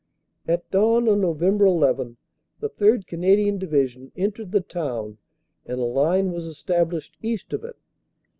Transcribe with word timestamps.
At 0.47 0.67
dawn 0.71 1.07
on 1.07 1.21
Nov. 1.21 1.43
1 1.43 1.59
1 1.59 2.17
the 2.59 2.71
3rd. 2.71 3.05
Canadian 3.05 3.59
Division 3.59 4.11
entered 4.15 4.51
the 4.51 4.59
town 4.61 5.19
and 5.63 5.79
a 5.79 5.83
line 5.83 6.31
was 6.31 6.45
established 6.45 7.17
east 7.21 7.53
of 7.53 7.63
it. 7.63 7.75